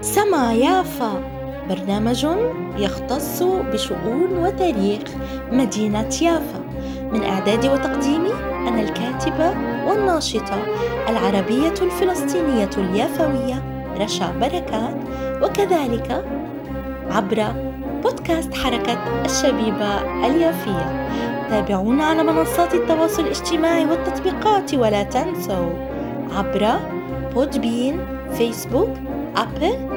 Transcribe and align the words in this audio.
سما 0.00 0.52
يافا. 0.52 1.22
برنامج 1.68 2.26
يختص 2.78 3.42
بشؤون 3.42 4.38
وتاريخ 4.38 5.02
مدينة 5.52 6.08
يافا. 6.22 6.60
من 7.12 7.22
إعداد 7.22 7.66
وتقديمي 7.66 8.32
أنا 8.68 8.80
الكاتبة 8.80 9.50
والناشطة 9.88 10.62
العربية 11.08 11.74
الفلسطينية 11.82 12.70
اليافوية 12.78 13.62
رشا 14.00 14.32
بركات. 14.40 14.96
وكذلك 15.42 16.24
عبر 17.10 17.44
بودكاست 18.02 18.54
حركة 18.54 18.98
الشبيبة 19.24 20.00
اليافية. 20.26 21.08
تابعونا 21.50 22.04
على 22.04 22.22
منصات 22.22 22.74
التواصل 22.74 23.22
الاجتماعي 23.22 23.86
والتطبيقات 23.86 24.74
ولا 24.74 25.02
تنسوا 25.02 25.70
عبر 26.36 26.68
بودبين 27.34 28.00
فيسبوك 28.32 28.90
أبل 29.36 29.89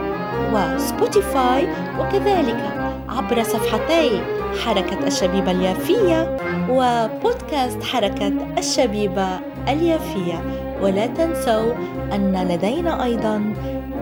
وسبوتيفاي 0.54 1.68
وكذلك 2.00 2.94
عبر 3.10 3.44
صفحتي 3.44 4.22
حركة 4.66 5.08
الشبيبة 5.08 5.52
اليافية 5.52 6.38
وبودكاست 6.70 7.84
حركة 7.84 8.34
الشبيبة 8.58 9.27
اليافية. 9.68 10.41
ولا 10.82 11.05
تنسوا 11.05 11.74
أن 12.14 12.48
لدينا 12.50 13.04
أيضا 13.04 13.54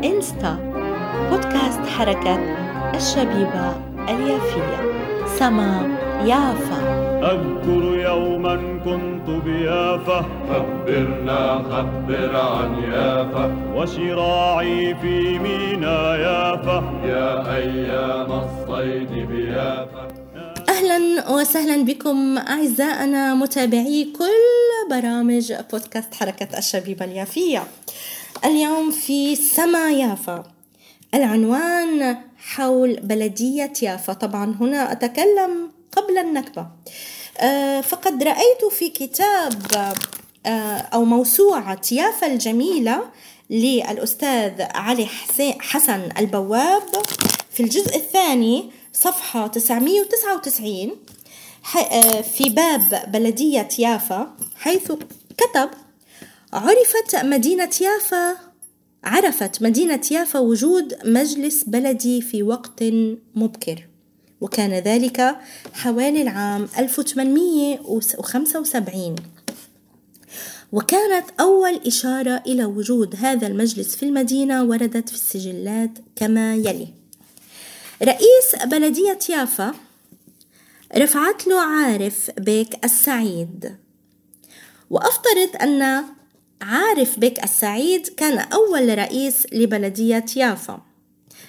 إنستا 0.04 0.58
بودكاست 1.32 1.82
حركة 1.98 2.40
الشبيبة 2.96 3.76
اليافية. 4.10 4.78
سما 5.26 5.90
يافا. 6.26 7.01
أذكر 7.22 7.84
يوما 8.10 8.56
كنت 8.86 9.44
بيافا. 9.46 10.26
خبرنا 10.50 11.58
خبر 11.58 12.36
عن 12.36 12.84
يافا. 12.84 13.74
وشراعي 13.76 14.96
في 14.96 15.40
مينا 15.40 16.16
يافا. 16.16 16.80
يا 17.06 17.56
أيام 17.56 18.32
الصيد 18.32 19.28
بيافا. 19.30 20.08
أهلا 20.70 21.30
وسهلا 21.30 21.86
بكم 21.86 22.38
أعزائنا 22.38 23.34
متابعي 23.34 24.14
كل 24.18 24.96
برامج 24.96 25.54
بودكاست 25.72 26.14
حركة 26.14 26.58
الشبيبة 26.58 27.06
اليافية. 27.06 27.64
اليوم 28.46 28.92
في 28.92 29.36
سما 29.36 29.92
يافا. 29.92 30.44
العنوان 31.14 32.18
حول 32.38 33.00
بلدية 33.04 33.74
يافا. 33.82 34.14
طبعا 34.14 34.56
هنا 34.62 34.92
أتكلم 34.92 35.72
قبل 35.92 36.18
النكبة. 36.18 36.68
آه، 37.38 37.82
فقد 37.82 38.24
رأيت 38.24 38.66
في 38.72 38.90
كتاب 38.90 39.54
آه، 40.46 40.78
أو 40.78 41.06
موسوعة 41.06 41.82
يافا 41.92 42.28
الجميلة 42.28 43.12
للأستاذ 43.50 44.62
علي 44.62 45.06
حسن 45.60 46.10
البواب 46.18 46.84
في 47.52 47.64
الجزء 47.64 47.96
الثاني 47.96 48.72
صفحة 48.94 49.48
999 49.48 50.96
آه، 51.76 52.22
في 52.22 52.50
باب 52.50 53.04
بلدية 53.08 53.68
يافا 53.80 54.36
حيث 54.56 54.92
كتب 55.38 55.70
عرفت 56.54 57.16
مدينة 57.24 57.70
يافا 57.82 58.38
عرفت 59.04 59.62
مدينة 59.62 60.02
يافا 60.12 60.40
وجود 60.40 60.98
مجلس 61.06 61.64
بلدي 61.64 62.22
في 62.22 62.44
وقت 62.44 62.84
مبكر. 63.36 63.91
وكان 64.42 64.74
ذلك 64.74 65.38
حوالي 65.74 66.22
العام 66.22 66.68
1875 66.78 69.16
وكانت 70.72 71.26
أول 71.40 71.82
إشارة 71.88 72.44
إلى 72.48 72.66
وجود 72.66 73.16
هذا 73.16 73.48
المجلس 73.48 73.96
في 73.96 74.04
المدينة 74.04 74.64
وردت 74.64 75.10
في 75.10 75.16
السجلات 75.16 75.92
كما 76.16 76.56
يلي. 76.56 76.88
رئيس 78.04 78.56
بلدية 78.66 79.20
يافا 79.30 79.74
رفعت 80.98 81.48
له 81.48 81.62
عارف 81.62 82.32
بيك 82.38 82.86
السعيد. 82.86 83.76
وأفترض 84.90 85.50
أن 85.62 86.04
عارف 86.62 87.20
بيك 87.20 87.44
السعيد 87.44 88.08
كان 88.08 88.38
أول 88.38 88.98
رئيس 88.98 89.48
لبلدية 89.54 90.26
يافا. 90.36 90.82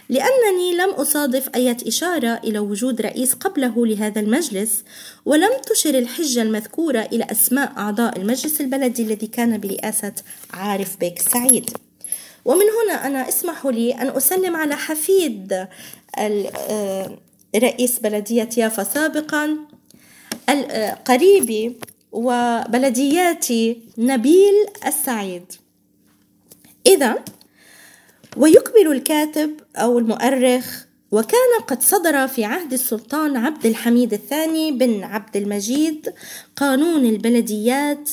لأنني 0.09 0.75
لم 0.75 0.91
أصادف 0.91 1.49
أي 1.55 1.77
إشارة 1.87 2.41
إلى 2.45 2.59
وجود 2.59 3.01
رئيس 3.01 3.35
قبله 3.35 3.87
لهذا 3.87 4.21
المجلس 4.21 4.85
ولم 5.25 5.51
تشر 5.71 5.99
الحجة 5.99 6.43
المذكورة 6.43 7.01
إلى 7.01 7.27
أسماء 7.31 7.73
أعضاء 7.77 8.19
المجلس 8.19 8.61
البلدي 8.61 9.03
الذي 9.03 9.27
كان 9.27 9.61
برئاسة 9.61 10.13
عارف 10.51 10.97
بيك 10.97 11.19
سعيد. 11.19 11.71
ومن 12.45 12.65
هنا 12.85 13.07
أنا 13.07 13.29
اسمحوا 13.29 13.73
لي 13.73 13.93
أن 13.93 14.09
أسلم 14.09 14.57
على 14.57 14.77
حفيد 14.77 15.67
آه، 16.19 17.19
رئيس 17.57 17.99
بلدية 17.99 18.49
يافا 18.57 18.85
سابقا 18.85 19.57
قريبي 21.07 21.77
وبلدياتي 22.13 23.81
نبيل 23.99 24.55
السعيد. 24.87 25.53
إذا 26.87 27.25
ويكمل 28.37 28.93
الكاتب 28.93 29.51
أو 29.77 29.99
المؤرخ 29.99 30.85
وكان 31.11 31.61
قد 31.67 31.83
صدر 31.83 32.29
في 32.29 32.45
عهد 32.45 32.73
السلطان 32.73 33.37
عبد 33.37 33.67
الحميد 33.67 34.13
الثاني 34.13 34.73
بن 34.73 35.05
عبد 35.05 35.37
المجيد 35.37 36.13
قانون 36.57 37.07
البلديات 37.07 38.11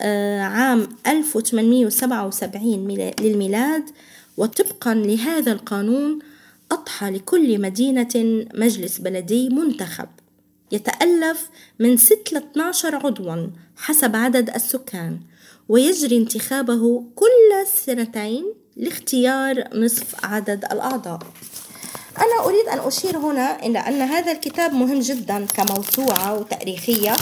آه، 0.00 0.40
عام 0.40 0.88
1877 1.06 2.88
للميلاد. 3.20 3.90
وطبقا 4.38 4.94
لهذا 4.94 5.52
القانون 5.52 6.18
أضحى 6.72 7.10
لكل 7.10 7.60
مدينة 7.60 8.44
مجلس 8.54 8.98
بلدي 8.98 9.48
منتخب 9.48 10.08
يتألف 10.72 11.50
من 11.78 11.96
6 11.96 12.16
ل 12.32 12.36
12 12.36 12.94
عضوا 12.96 13.46
حسب 13.76 14.16
عدد 14.16 14.50
السكان 14.50 15.20
ويجري 15.68 16.16
انتخابه 16.16 17.04
كل 17.14 17.66
سنتين 17.66 18.54
لاختيار 18.78 19.64
نصف 19.74 20.24
عدد 20.24 20.64
الأعضاء. 20.64 21.18
أنا 22.18 22.44
أريد 22.44 22.66
أن 22.68 22.78
أشير 22.78 23.18
هنا 23.18 23.66
إلى 23.66 23.78
أن 23.78 24.02
هذا 24.02 24.32
الكتاب 24.32 24.72
مهم 24.72 25.00
جدا 25.00 25.46
كموسوعة 25.46 26.34
وتاريخية. 26.40 27.12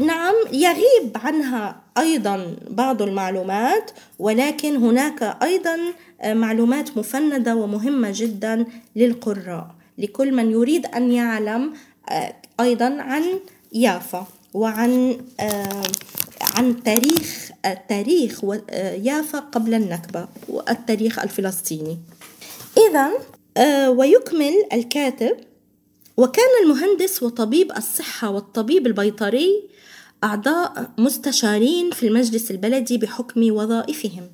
نعم 0.00 0.34
يغيب 0.52 1.16
عنها 1.24 1.76
أيضا 1.98 2.56
بعض 2.70 3.02
المعلومات 3.02 3.90
ولكن 4.18 4.76
هناك 4.76 5.36
أيضا 5.42 5.78
معلومات 6.24 6.96
مفندة 6.96 7.56
ومهمة 7.56 8.12
جدا 8.14 8.66
للقراء 8.96 9.74
لكل 9.98 10.34
من 10.34 10.50
يريد 10.50 10.86
أن 10.86 11.12
يعلم 11.12 11.72
آه، 12.10 12.34
أيضا 12.60 12.96
عن 13.00 13.22
يافا 13.72 14.26
وعن 14.54 15.20
آه، 15.40 15.82
عن 16.42 16.82
تاريخ 16.82 17.50
تاريخ 17.88 18.44
يافا 19.02 19.38
قبل 19.38 19.74
النكبة 19.74 20.28
والتاريخ 20.48 21.18
الفلسطيني. 21.18 21.98
إذا 22.90 23.10
آه، 23.56 23.90
ويكمل 23.90 24.52
الكاتب 24.72 25.36
وكان 26.16 26.48
المهندس 26.64 27.22
وطبيب 27.22 27.72
الصحة 27.76 28.30
والطبيب 28.30 28.86
البيطري 28.86 29.68
أعضاء 30.24 30.90
مستشارين 30.98 31.90
في 31.90 32.06
المجلس 32.08 32.50
البلدي 32.50 32.98
بحكم 32.98 33.52
وظائفهم. 33.52 34.30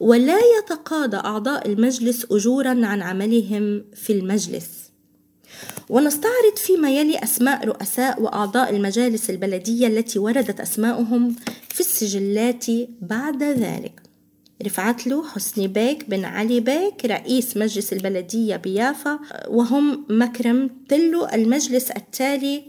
ولا 0.00 0.38
يتقاضى 0.58 1.16
أعضاء 1.16 1.66
المجلس 1.66 2.26
أجورا 2.30 2.86
عن 2.86 3.02
عملهم 3.02 3.84
في 3.94 4.12
المجلس. 4.12 4.87
ونستعرض 5.90 6.56
فيما 6.56 6.90
يلي 6.90 7.18
أسماء 7.18 7.64
رؤساء 7.64 8.22
وأعضاء 8.22 8.70
المجالس 8.76 9.30
البلدية 9.30 9.86
التي 9.86 10.18
وردت 10.18 10.60
أسماؤهم 10.60 11.36
في 11.68 11.80
السجلات 11.80 12.64
بعد 13.00 13.42
ذلك. 13.42 14.02
رفعت 14.66 15.06
له 15.06 15.28
حسني 15.28 15.68
بيك 15.68 16.10
بن 16.10 16.24
علي 16.24 16.60
بيك 16.60 17.04
رئيس 17.04 17.56
مجلس 17.56 17.92
البلدية 17.92 18.56
بيافا 18.56 19.18
وهم 19.48 20.06
مكرم 20.10 20.70
تلو 20.88 21.26
المجلس 21.32 21.90
التالي 21.90 22.62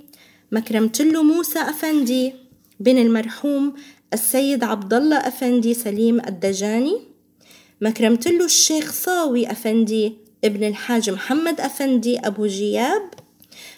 مكرم 0.51 0.87
تلو 0.87 1.23
موسى 1.23 1.59
أفندي 1.59 2.33
بن 2.79 2.97
المرحوم 2.97 3.73
السيد 4.13 4.63
عبد 4.63 4.93
الله 4.93 5.17
أفندي 5.17 5.73
سليم 5.73 6.19
الدجاني 6.27 6.99
مكرمت 7.81 8.27
له 8.27 8.45
الشيخ 8.45 8.93
صاوي 8.93 9.51
أفندي 9.51 10.17
ابن 10.43 10.67
الحاج 10.67 11.09
محمد 11.09 11.61
أفندي 11.61 12.19
أبو 12.19 12.45
جياب 12.45 13.09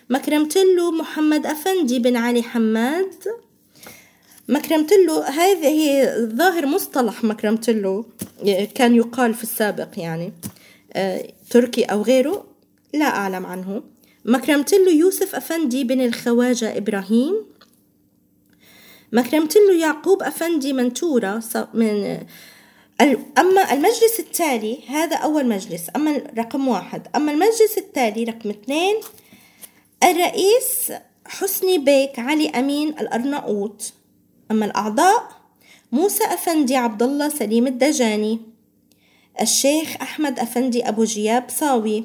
مكرمت 0.10 0.58
له 0.58 0.92
محمد 0.92 1.46
أفندي 1.46 2.00
بن 2.00 2.16
علي 2.16 2.44
حماد. 2.44 3.13
مكرمت 4.50 4.94
له 4.94 5.30
هذه 5.30 6.06
ظاهر 6.36 6.66
مصطلح 6.66 7.24
مكرمت 7.24 7.69
له 7.69 8.06
كان 8.75 8.96
يقال 8.96 9.34
في 9.34 9.44
السابق 9.44 9.88
يعني 9.98 10.34
آه، 10.94 11.34
تركي 11.50 11.84
أو 11.84 12.02
غيره 12.02 12.46
لا 12.94 13.06
أعلم 13.06 13.46
عنه. 13.46 13.84
مكرمت 14.25 14.74
له 14.74 14.92
يوسف 14.92 15.36
أفندي 15.36 15.84
بن 15.84 16.02
الخواجة 16.02 16.78
إبراهيم. 16.78 17.46
مكرمت 19.12 19.58
له 19.58 19.74
يعقوب 19.80 20.24
أفندي 20.24 20.74
منتورة 20.74 21.44
من 21.74 22.18
أما 23.38 23.74
المجلس 23.74 24.19
التالي 24.19 24.80
هذا 24.88 25.15
أول 25.15 25.45
مجلس 25.45 25.88
أما 25.95 26.21
رقم 26.38 26.68
واحد. 26.68 27.07
أما 27.15 27.31
المجلس 27.31 27.77
التالي 27.77 28.24
رقم 28.24 28.50
اثنين 28.50 28.95
الرئيس 30.03 30.94
حسني 31.25 31.77
بيك 31.77 32.19
علي 32.19 32.50
أمين 32.50 32.88
الأرناؤوط 32.88 33.94
أما 34.51 34.65
الأعضاء 34.65 35.24
موسى 35.92 36.24
أفندي 36.24 36.75
عبد 36.75 37.03
الله 37.03 37.30
سليم 37.30 37.68
الدجاني. 37.68 38.39
الشيخ 39.42 39.95
أحمد 40.01 40.39
أفندي 40.39 40.89
أبو 40.89 41.03
جياب 41.03 41.45
صاوي. 41.50 42.03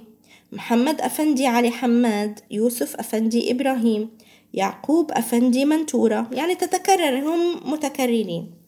محمد 0.53 1.01
أفندي 1.01 1.47
علي 1.47 1.71
حماد. 1.71 2.41
يوسف 2.51 2.97
أفندي 2.97 3.51
إبراهيم. 3.51 4.11
يعقوب 4.55 5.13
أفندي 5.13 5.65
منتورة. 5.65 6.31
يعني 6.33 6.55
تتكرر 6.55 7.19
هم 7.19 7.73
متكررين. 7.73 8.66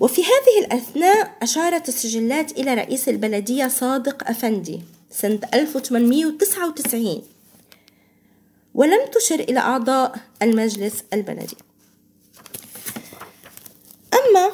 وفي 0.00 0.22
هذه 0.22 0.66
الأثناء 0.66 1.36
أشارت 1.42 1.88
السجلات 1.88 2.52
إلى 2.52 2.74
رئيس 2.74 3.08
البلدية 3.08 3.68
صادق 3.68 4.28
أفندي 4.28 4.80
سنة 5.10 5.40
1899 5.54 7.22
ولم 8.74 9.06
تشر 9.14 9.40
إلى 9.40 9.60
أعضاء 9.60 10.16
المجلس 10.42 11.04
البلدي. 11.12 11.56
أما 14.14 14.50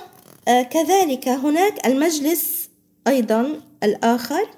آه، 0.49 0.63
كذلك 0.63 1.29
هناك 1.29 1.87
المجلس 1.87 2.69
أيضا 3.07 3.61
الآخر 3.83 4.49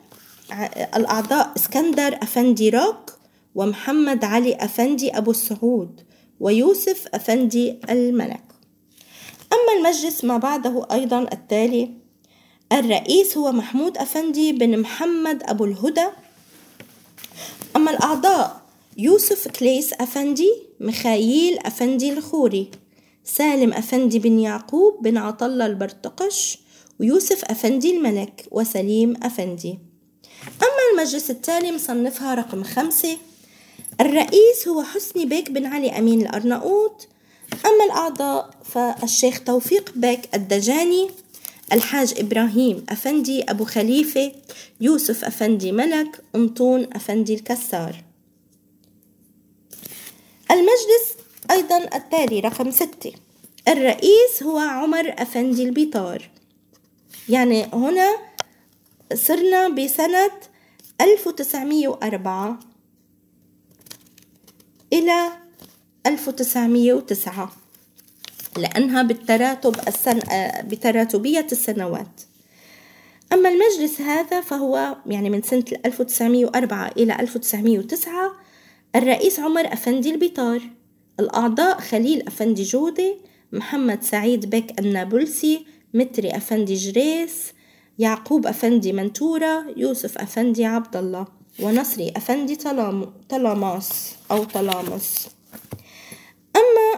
الأعضاء 0.96 1.52
إسكندر 1.56 2.18
أفندي 2.22 2.70
روك 2.70 3.12
ومحمد 3.54 4.24
علي 4.24 4.54
أفندي 4.54 5.18
أبو 5.18 5.30
السعود 5.30 6.00
ويوسف 6.40 7.08
أفندي 7.14 7.80
الملك. 7.90 8.53
أما 9.54 9.78
المجلس 9.78 10.24
ما 10.24 10.36
بعده 10.36 10.86
أيضا 10.92 11.22
التالي 11.32 11.90
الرئيس 12.72 13.38
هو 13.38 13.52
محمود 13.52 13.98
أفندي 13.98 14.52
بن 14.52 14.78
محمد 14.78 15.42
أبو 15.42 15.64
الهدى. 15.64 16.06
أما 17.76 17.90
الأعضاء 17.90 18.62
يوسف 18.96 19.48
كليس 19.48 19.92
أفندي 19.92 20.52
مخايل 20.80 21.58
أفندي 21.58 22.12
الخوري 22.12 22.70
سالم 23.24 23.72
أفندي 23.72 24.18
بن 24.18 24.38
يعقوب 24.38 25.02
بن 25.02 25.16
عطلة 25.16 25.66
البرتقش 25.66 26.58
ويوسف 27.00 27.44
أفندي 27.44 27.96
الملك 27.96 28.46
وسليم 28.50 29.14
أفندي. 29.22 29.78
أما 30.62 30.82
المجلس 30.92 31.30
التالي 31.30 31.72
مصنفها 31.72 32.34
رقم 32.34 32.62
خمسة 32.62 33.16
الرئيس 34.00 34.68
هو 34.68 34.82
حسني 34.82 35.24
بيك 35.24 35.50
بن 35.50 35.66
علي 35.66 35.98
أمين 35.98 36.20
الأرناؤوط 36.20 37.08
أما 37.66 37.84
الأعضاء 37.84 38.50
فالشيخ 38.64 39.44
توفيق 39.44 39.92
بيك 39.96 40.34
الدجاني 40.34 41.10
الحاج 41.72 42.14
إبراهيم 42.18 42.86
أفندي 42.88 43.42
أبو 43.42 43.64
خليفة 43.64 44.32
يوسف 44.80 45.24
أفندي 45.24 45.72
ملك 45.72 46.24
أنطون 46.34 46.88
أفندي 46.92 47.34
الكسار. 47.34 48.04
المجلس 50.50 51.16
أيضا 51.50 51.96
التالي 51.96 52.40
رقم 52.40 52.70
ستة. 52.70 53.12
الرئيس 53.68 54.42
هو 54.42 54.58
عمر 54.58 55.14
أفندي 55.18 55.62
البيطار. 55.62 56.30
يعني 57.28 57.64
هنا 57.64 58.16
صرنا 59.14 59.68
بسنة 59.68 60.30
1904 61.00 62.58
إلى 64.92 65.43
1909 66.06 67.52
لأنها 68.58 69.02
بالتراتب 69.02 69.76
السن... 69.88 70.20
بتراتبية 70.64 71.46
السنوات. 71.52 72.20
أما 73.32 73.48
المجلس 73.48 74.00
هذا 74.00 74.40
فهو 74.40 74.96
يعني 75.06 75.30
من 75.30 75.42
سنة 75.42 75.64
1904 75.86 76.92
إلى 76.96 77.20
1909 77.20 78.32
الرئيس 78.96 79.40
عمر 79.40 79.72
أفندي 79.72 80.10
البيطار 80.10 80.60
الأعضاء 81.20 81.80
خليل 81.80 82.26
أفندي 82.26 82.62
جودة 82.62 83.16
محمد 83.52 84.02
سعيد 84.02 84.50
بك 84.50 84.80
النابلسي 84.80 85.66
متري 85.94 86.36
أفندي 86.36 86.74
جريس 86.74 87.52
يعقوب 87.98 88.46
أفندي 88.46 88.92
منتورة 88.92 89.66
يوسف 89.76 90.18
أفندي 90.18 90.64
عبد 90.64 90.96
الله 90.96 91.26
ونصري 91.60 92.12
أفندي 92.16 92.56
طلاماس 93.28 94.14
أو 94.30 94.44
طلامس 94.44 95.28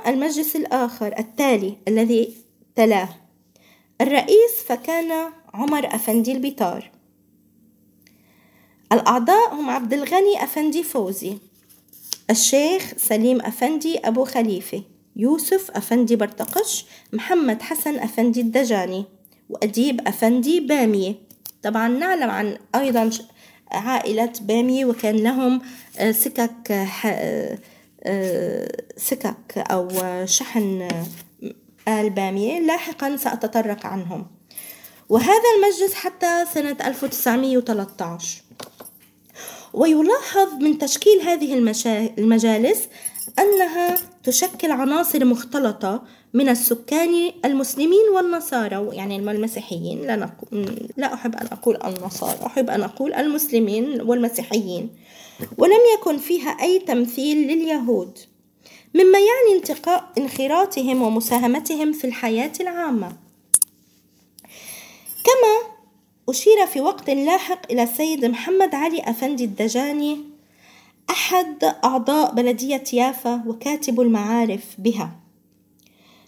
المجلس 0.06 0.56
الآخر 0.56 1.18
التالي 1.18 1.76
الذي 1.88 2.36
تلاه. 2.74 3.08
الرئيس 4.00 4.52
فكان 4.66 5.32
عمر 5.54 5.94
أفندي 5.94 6.32
البيطار. 6.32 6.90
الأعضاء 8.92 9.54
هم 9.54 9.70
عبد 9.70 9.92
الغني 9.92 10.44
أفندي 10.44 10.82
فوزي 10.82 11.38
الشيخ 12.30 12.92
سليم 12.96 13.40
أفندي 13.40 13.98
أبو 13.98 14.24
خليفة 14.24 14.82
يوسف 15.16 15.70
أفندي 15.70 16.16
برتقش 16.16 16.86
محمد 17.12 17.62
حسن 17.62 17.98
أفندي 17.98 18.40
الدجاني 18.40 19.04
وأديب 19.50 20.08
أفندي 20.08 20.60
بامية. 20.60 21.14
طبعا 21.62 21.88
نعلم 21.88 22.30
عن 22.30 22.58
أيضا 22.74 23.10
عائلة 23.70 24.32
بامية 24.40 24.84
وكان 24.84 25.16
لهم 25.16 25.60
آه، 25.98 26.12
سكك 26.12 26.70
آه، 26.70 26.88
آه، 27.06 27.58
سكك 28.96 29.58
أو 29.58 29.88
شحن 30.24 30.88
آل 31.88 32.10
بامية 32.10 32.60
لاحقا 32.60 33.16
سأتطرق 33.16 33.86
عنهم. 33.86 34.26
وهذا 35.08 35.48
المجلس 35.56 35.94
حتى 35.94 36.44
سنة 36.54 36.76
1913 36.86 38.42
ويلاحظ 39.74 40.52
من 40.60 40.78
تشكيل 40.78 41.20
هذه 41.20 41.54
المجالس 42.18 42.88
أنها 43.38 43.98
تشكل 44.24 44.70
عناصر 44.70 45.24
مختلطة 45.24 46.02
من 46.34 46.48
السكان 46.48 47.32
المسلمين 47.44 48.08
والنصارى 48.14 48.88
يعني 48.96 49.16
المسيحيين. 49.16 50.02
لا, 50.06 50.16
نقول 50.16 50.88
لا 50.96 51.14
أحب 51.14 51.34
أن 51.34 51.46
أقول 51.52 51.78
النصارى 51.84 52.46
أحب 52.46 52.70
أن 52.70 52.82
أقول 52.82 53.14
المسلمين 53.14 54.00
والمسيحيين. 54.00 54.90
ولم 55.58 55.80
يكن 55.94 56.18
فيها 56.18 56.50
أي 56.50 56.78
تمثيل 56.78 57.36
لليهود 57.36 58.18
مما 58.94 59.18
يعني 59.18 59.58
انتقاء 59.58 60.12
انخراطهم 60.18 61.02
ومساهمتهم 61.02 61.92
في 61.92 62.06
الحياة 62.06 62.52
العامة. 62.60 63.16
كما 65.24 65.76
أشير 66.28 66.66
في 66.66 66.80
وقت 66.80 67.10
لاحق 67.10 67.72
إلى 67.72 67.82
السيد 67.82 68.24
محمد 68.24 68.74
علي 68.74 69.00
أفندي 69.00 69.44
الدجاني 69.44 70.18
أحد 71.10 71.64
أعضاء 71.64 72.34
بلدية 72.34 72.84
يافا 72.92 73.42
وكاتب 73.46 74.00
المعارف 74.00 74.64
بها 74.78 75.16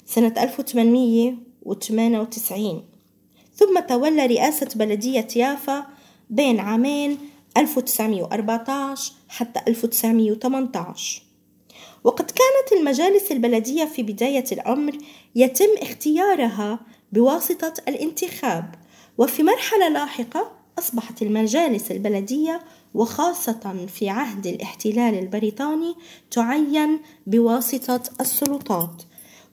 سنة 0.07 0.35
1898 0.39 2.85
ثم 3.55 3.81
تولى 3.81 4.27
رئاسة 4.27 4.69
بلدية 4.75 5.29
يافا 5.37 5.87
بين 6.31 6.61
عامين 6.61 7.19
1914 7.59 9.13
حتى 9.29 9.61
1918 9.69 11.23
وقد 12.05 12.25
كانت 12.25 12.81
المجالس 12.81 13.33
البلدية 13.33 13.85
في 13.85 14.03
بداية 14.03 14.45
الأمر 14.53 14.99
يتم 15.35 15.69
اختيارها 15.83 16.81
بواسطة 17.13 17.75
الانتخاب 17.89 18.75
وفي 19.19 19.43
مرحلة 19.43 19.89
لاحقة 19.89 20.53
أصبحت 20.79 21.23
المجالس 21.23 21.91
البلدية 21.91 22.61
وخاصة 22.95 23.87
في 23.87 24.09
عهد 24.09 24.47
الاحتلال 24.47 25.19
البريطاني 25.19 25.95
تعين 26.31 27.01
بواسطة 27.27 28.03
السلطات. 28.21 29.03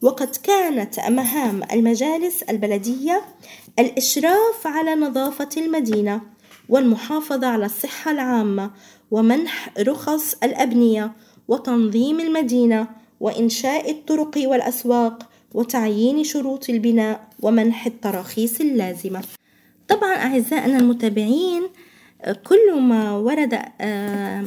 وقد 0.01 0.35
كانت 0.35 0.99
مهام 0.99 1.61
المجالس 1.71 2.43
البلدية 2.43 3.21
الإشراف 3.79 4.67
على 4.67 4.95
نظافة 4.95 5.49
المدينة 5.57 6.21
والمحافظة 6.69 7.47
على 7.47 7.65
الصحة 7.65 8.11
العامة 8.11 8.71
ومنح 9.11 9.69
رخص 9.79 10.35
الأبنية 10.43 11.11
وتنظيم 11.47 12.19
المدينة 12.19 12.87
وإنشاء 13.19 13.91
الطرق 13.91 14.37
والأسواق 14.37 15.29
وتعيين 15.53 16.23
شروط 16.23 16.69
البناء 16.69 17.27
ومنح 17.41 17.85
التراخيص 17.85 18.61
اللازمة. 18.61 19.23
طبعا 19.87 20.13
أعزائنا 20.13 20.77
المتابعين 20.77 21.63
كل 22.47 22.81
ما 22.81 23.11
ورد 23.11 23.59
آه، 23.81 24.43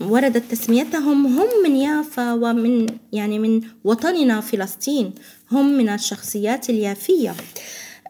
وردت 0.00 0.50
تسميتهم 0.50 1.26
هم 1.26 1.48
من 1.64 1.76
يافا 1.76 2.32
ومن 2.32 2.86
يعني 3.12 3.38
من 3.38 3.60
وطننا 3.84 4.40
فلسطين 4.40 5.14
هم 5.52 5.66
من 5.78 5.88
الشخصيات 5.88 6.70
اليافية. 6.70 7.34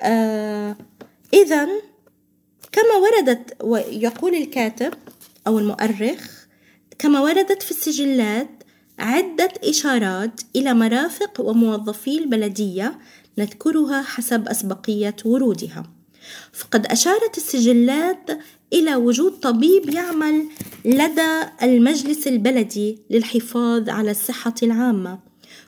آه، 0.03 0.77
إذا 1.35 1.69
كما 2.73 2.95
وردت 2.97 3.57
ويقول 3.63 4.35
الكاتب 4.35 4.95
أو 5.47 5.59
المؤرخ 5.59 6.47
كما 6.99 7.21
وردت 7.21 7.63
في 7.63 7.71
السجلات 7.71 8.49
عدة 8.99 9.49
إشارات 9.65 10.41
إلى 10.57 10.75
مرافق 10.75 11.41
وموظفي 11.41 12.19
البلدية 12.19 12.99
نذكرها 13.39 14.03
حسب 14.03 14.49
أسبقية 14.49 15.17
ورودها. 15.25 15.83
فقد 16.53 16.87
أشارت 16.87 17.37
السجلات 17.37 18.31
إلى 18.73 18.97
وجود 18.97 19.33
طبيب 19.33 19.91
يعمل 19.95 20.47
لدى 20.85 21.43
المجلس 21.63 22.27
البلدي 22.27 22.99
للحفاظ 23.11 23.89
على 23.89 24.11
الصحة 24.11 24.55
العامة 24.63 25.19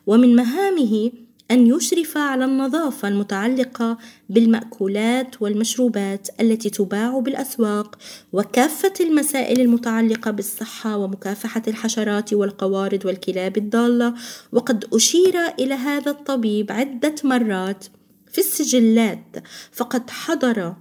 ومن 0.06 0.36
مهامه 0.36 1.12
أن 1.54 1.66
يشرف 1.66 2.18
على 2.18 2.44
النظافة 2.44 3.08
المتعلقة 3.08 3.98
بالمأكولات 4.28 5.42
والمشروبات 5.42 6.28
التي 6.40 6.70
تباع 6.70 7.18
بالأسواق 7.18 7.98
وكافة 8.32 8.92
المسائل 9.00 9.60
المتعلقة 9.60 10.30
بالصحة 10.30 10.96
ومكافحة 10.96 11.62
الحشرات 11.68 12.32
والقوارض 12.32 13.04
والكلاب 13.04 13.56
الضالة. 13.56 14.14
وقد 14.52 14.84
أشير 14.94 15.34
إلى 15.58 15.74
هذا 15.74 16.10
الطبيب 16.10 16.72
عدة 16.72 17.14
مرات 17.24 17.84
في 18.32 18.38
السجلات. 18.38 19.36
فقد 19.72 20.10
حضر 20.10 20.74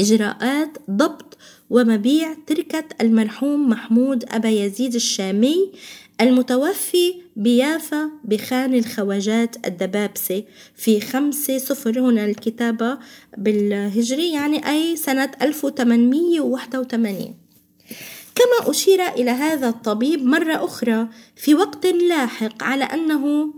إجراءات 0.00 0.78
ضبط 0.90 1.38
ومبيع 1.70 2.34
تركة 2.46 2.84
المرحوم 3.00 3.68
محمود 3.68 4.24
أبا 4.28 4.48
يزيد 4.48 4.94
الشامي 4.94 5.72
المتوفي 6.20 7.14
بيافا 7.36 8.10
بخان 8.24 8.74
الخواجات 8.74 9.66
الدبابسة 9.66 10.44
في 10.76 11.00
خمسة 11.00 11.58
صفر. 11.58 12.00
هنا 12.00 12.24
الكتابة 12.24 12.98
بالهجري 13.36 14.32
يعني 14.32 14.68
أي 14.70 14.96
سنة 14.96 15.30
1881 15.42 17.34
كما 18.34 18.70
أشير 18.70 19.08
إلى 19.08 19.30
هذا 19.30 19.68
الطبيب 19.68 20.24
مرة 20.24 20.64
أخرى 20.64 21.08
في 21.36 21.54
وقت 21.54 21.86
لاحق 21.86 22.62
على 22.62 22.84
أنه 22.84 23.54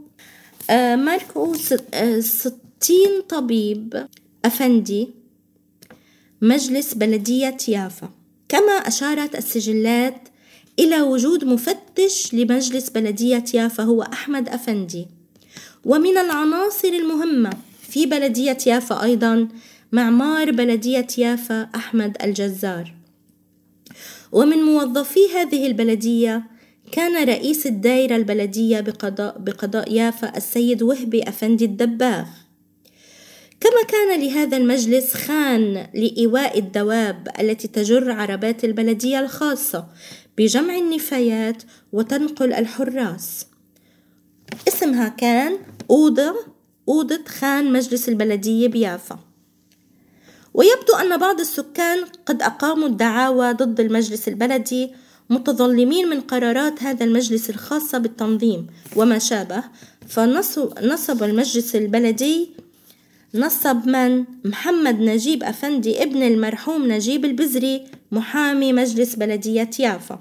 آه، 0.70 0.96
ماركو 0.96 1.54
آه، 1.94 2.20
ستين 2.20 3.20
طبيب 3.28 4.06
أفندي 4.44 5.08
مجلس 6.42 6.94
بلدية 6.94 7.56
يافا. 7.68 8.10
كما 8.48 8.72
أشارت 8.72 9.34
السجلات 9.36 10.28
إلى 10.78 11.00
وجود 11.00 11.44
مفتش 11.44 12.34
لمجلس 12.34 12.90
بلدية 12.90 13.44
يافا 13.54 13.82
هو 13.82 14.02
أحمد 14.02 14.48
أفندي. 14.48 15.06
ومن 15.84 16.18
العناصر 16.18 16.88
المهمة 16.88 17.50
في 17.82 18.06
بلدية 18.06 18.58
يافا 18.66 19.02
أيضا 19.02 19.48
معمار 19.92 20.50
بلدية 20.50 21.06
يافا 21.18 21.68
أحمد 21.74 22.16
الجزار. 22.22 22.94
ومن 24.32 24.58
موظفي 24.58 25.20
هذه 25.34 25.66
البلدية 25.66 26.42
كان 26.92 27.28
رئيس 27.28 27.66
الدائرة 27.66 28.16
البلدية 28.16 28.80
بقضاء, 28.80 29.38
بقضاء 29.38 29.92
يافا 29.92 30.36
السيد 30.36 30.82
وهبي 30.82 31.22
أفندي 31.22 31.64
الدباغ. 31.64 32.24
كما 33.60 33.82
كان 33.88 34.20
لهذا 34.20 34.56
المجلس 34.56 35.14
خان 35.14 35.86
لإيواء 35.94 36.58
الدواب 36.58 37.28
التي 37.40 37.68
تجر 37.68 38.10
عربات 38.10 38.64
البلدية 38.64 39.20
الخاصة 39.20 39.86
بجمع 40.38 40.78
النفايات 40.78 41.62
وتنقل 41.92 42.52
الحراس. 42.52 43.46
اسمها 44.68 45.08
كان 45.08 45.58
أوضة 45.90 46.34
أوضة 46.88 47.24
خان 47.28 47.72
مجلس 47.72 48.08
البلدية 48.08 48.68
بيافا. 48.68 49.18
ويبدو 50.54 50.94
أن 51.00 51.16
بعض 51.16 51.40
السكان 51.40 52.04
قد 52.26 52.42
أقاموا 52.42 52.88
الدعاوى 52.88 53.52
ضد 53.52 53.80
المجلس 53.80 54.28
البلدي 54.28 54.90
متظلمين 55.30 56.08
من 56.08 56.20
قرارات 56.20 56.82
هذا 56.82 57.04
المجلس 57.04 57.50
الخاصة 57.50 57.98
بالتنظيم. 57.98 58.66
وما 58.96 59.18
شابه 59.18 59.64
فنصب 60.08 61.22
المجلس 61.22 61.76
البلدي 61.76 62.50
نصب 63.34 63.88
من 63.88 64.24
محمد 64.44 65.00
نجيب 65.00 65.42
أفندي 65.42 66.02
ابن 66.02 66.22
المرحوم 66.22 66.92
نجيب 66.92 67.24
البزري 67.24 67.84
محامي 68.12 68.72
مجلس 68.72 69.14
بلدية 69.14 69.70
يافا. 69.78 70.20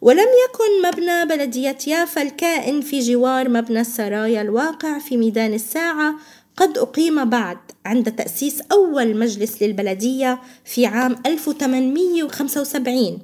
ولم 0.00 0.26
يكن 0.44 0.88
مبنى 0.88 1.26
بلدية 1.26 1.78
يافا 1.86 2.22
الكائن 2.22 2.80
في 2.80 3.00
جوار 3.00 3.48
مبنى 3.48 3.80
السرايا 3.80 4.42
الواقع 4.42 4.98
في 4.98 5.16
ميدان 5.16 5.54
الساعة. 5.54 6.14
قد 6.56 6.78
أقيم 6.78 7.24
بعد 7.24 7.58
عند 7.86 8.12
تأسيس 8.12 8.60
أول 8.72 9.16
مجلس 9.16 9.62
للبلدية 9.62 10.40
في 10.64 10.86
عام 10.86 11.16
1875 11.26 13.18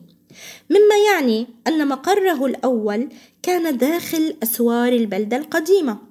مما 0.71 0.97
يعني 1.13 1.47
أن 1.67 1.89
مقره 1.89 2.47
الأول 2.47 3.09
كان 3.43 3.77
داخل 3.77 4.37
أسوار 4.43 4.93
البلدة 4.93 5.37
القديمة. 5.37 6.10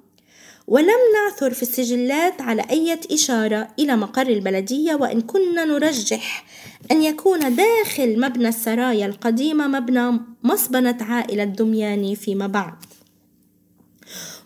ولم 0.70 0.98
نعثر 1.14 1.54
في 1.54 1.62
السجلات 1.62 2.40
على 2.40 2.62
أي 2.70 2.98
إشارة 3.12 3.68
إلى 3.78 3.96
مقر 3.96 4.26
البلدية 4.26 4.94
وإن 4.94 5.20
كنا 5.20 5.64
نرجح 5.64 6.44
أن 6.90 7.02
يكون 7.02 7.56
داخل 7.56 8.20
مبنى 8.20 8.48
السرايا 8.48 9.06
القديمة 9.06 9.66
مبنى 9.66 10.20
مصبنة 10.42 10.96
عائلة 11.00 11.44
دمياني 11.44 12.16
فيما 12.16 12.46
بعد. 12.46 12.74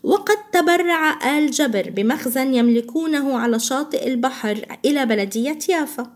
وقد 0.03 0.37
تبرع 0.53 1.39
آل 1.39 1.51
جبر 1.51 1.91
بمخزن 1.91 2.55
يملكونه 2.55 3.39
على 3.39 3.59
شاطئ 3.59 4.07
البحر 4.07 4.79
إلى 4.85 5.07
بلدية 5.07 5.59
يافا. 5.69 6.13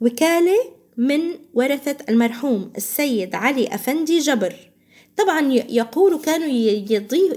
وكالة 0.00 0.58
من 0.96 1.20
ورثة 1.54 1.96
المرحوم 2.08 2.72
السيد 2.76 3.34
علي 3.34 3.74
أفندي 3.74 4.18
جبر. 4.18 4.69
طبعا 5.22 5.52
يقولوا 5.52 6.18
كانوا 6.18 6.48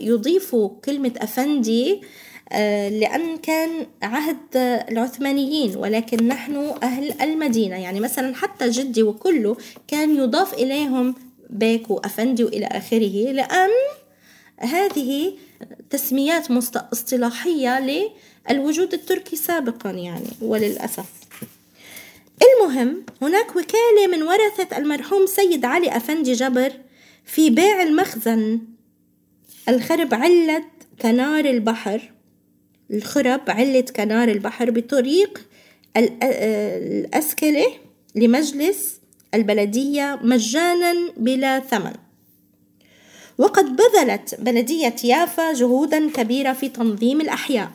يضيفوا 0.01 0.69
كلمة 0.85 1.11
أفندي 1.17 2.01
آه، 2.51 2.89
لأن 2.89 3.37
كان 3.37 3.87
عهد 4.01 4.37
العثمانيين 4.89 5.77
ولكن 5.77 6.27
نحن 6.27 6.73
أهل 6.83 7.21
المدينة. 7.21 7.75
يعني 7.75 7.99
مثلا 7.99 8.35
حتى 8.35 8.69
جدي 8.69 9.03
وكله 9.03 9.57
كان 9.87 10.15
يضاف 10.15 10.53
إليهم 10.53 11.15
بيك 11.49 11.89
وأفندي 11.89 12.43
وإلى 12.43 12.65
آخره 12.65 13.31
لأن 13.31 13.69
هذه 14.57 15.33
تسميات 15.89 16.51
اصطلاحية 16.75 17.79
للوجود 18.49 18.93
التركي 18.93 19.35
سابقا 19.35 19.89
يعني 19.89 20.27
وللأسف. 20.41 21.05
المهم 22.43 23.03
هناك 23.21 23.49
وكالة 23.49 24.07
من 24.11 24.23
ورثة 24.23 24.77
المرحوم 24.77 25.25
سيد 25.25 25.65
علي 25.65 25.97
أفندي 25.97 26.33
جبر 26.33 26.71
في 27.25 27.50
بيع 27.50 27.84
المخزن. 27.84 28.62
الخرب 29.70 30.13
علة 30.13 30.63
كنار 31.01 31.46
البحر. 31.46 32.12
الخرب 32.92 33.42
علة 33.48 33.86
كنار 33.96 34.27
البحر 34.27 34.72
بطريق 34.72 35.48
الأسكلة 35.98 37.65
لمجلس 38.15 39.00
البلدية 39.34 40.20
مجانا 40.24 40.94
بلا 41.18 41.60
ثمن. 41.60 41.94
وقد 43.38 43.65
بذلت 43.75 44.36
بلدية 44.39 44.96
يافا 45.03 45.53
جهودا 45.53 46.10
كبيرة 46.10 46.53
في 46.53 46.70
تنظيم 46.70 47.22
الأحياء 47.22 47.72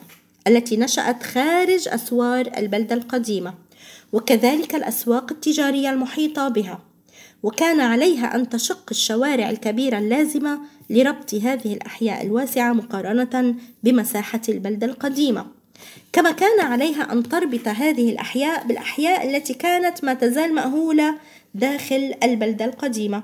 التي 0.47 0.77
نشأت 0.77 1.23
خارج 1.23 1.87
أسوار 1.87 2.51
البلدة 2.57 2.95
القديمة 2.95 3.53
وكذلك 4.13 4.75
الأسواق 4.75 5.31
التجارية 5.31 5.89
المحيطة 5.89 6.47
بها. 6.47 6.88
وكان 7.43 7.79
عليها 7.79 8.35
أن 8.35 8.49
تشق 8.49 8.83
الشوارع 8.91 9.49
الكبيرة 9.49 9.99
اللازمة 9.99 10.59
لربط 10.89 11.33
هذه 11.33 11.73
الأحياء 11.73 12.25
الواسعة 12.25 12.73
مقارنة 12.73 13.55
بمساحة 13.83 14.41
البلدة 14.49 14.87
القديمة. 14.87 15.45
كما 16.13 16.31
كان 16.31 16.59
عليها 16.59 17.11
أن 17.11 17.23
تربط 17.23 17.67
هذه 17.67 18.09
الأحياء 18.09 18.67
بالأحياء 18.67 19.29
التي 19.29 19.53
كانت 19.53 20.03
ما 20.03 20.13
تزال 20.13 20.55
مأهولة 20.55 21.15
داخل 21.55 22.13
البلدة 22.23 22.65
القديمة 22.65 23.23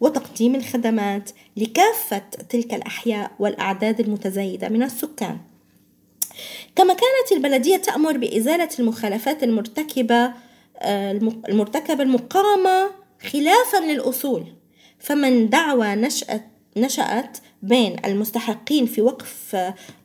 وتقديم 0.00 0.54
الخدمات 0.54 1.30
لكافة 1.56 2.22
تلك 2.48 2.74
الأحياء 2.74 3.30
والأعداد 3.38 4.00
المتزايدة 4.00 4.68
من 4.68 4.82
السكان. 4.82 5.38
كما 6.76 6.94
كانت 6.94 7.32
البلدية 7.32 7.76
تأمر 7.76 8.18
بإزالة 8.18 8.68
المخالفات 8.78 9.42
المرتكبة 9.42 10.32
آه، 10.78 11.12
المرتكبة 11.48 12.02
المقامة 12.02 12.90
خلافا 13.32 13.92
للأصول. 13.92 14.44
فمن 14.98 15.50
دعوى 15.50 15.94
نشأت, 15.94 16.44
نشأت 16.76 17.38
بين 17.62 17.96
المستحقين 18.04 18.86
في 18.86 19.02
وقف 19.02 19.56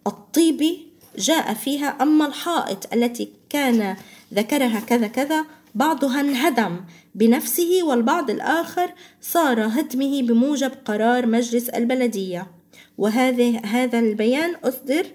الطيبي 0.08 0.88
جاء 1.18 1.54
فيها 1.54 1.88
أما 1.88 2.26
الحائط 2.26 2.94
التي 2.94 3.30
كان 3.50 3.96
ذكرها 4.34 4.80
كذا 4.80 5.08
كذا 5.08 5.46
بعضها 5.76 6.20
انهدم 6.22 6.82
بنفسه 7.16 7.80
والبعض 7.84 8.30
الآخر 8.30 8.94
صار 9.22 9.66
هدمه 9.66 10.22
بموجب 10.22 10.72
قرار 10.86 11.26
مجلس 11.26 11.70
البلدية. 11.70 12.48
وهذا 12.98 13.60
هذا 13.66 14.00
البيان 14.00 14.56
أصدر 14.56 15.06